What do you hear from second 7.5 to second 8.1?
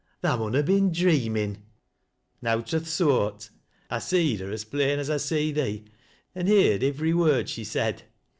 said.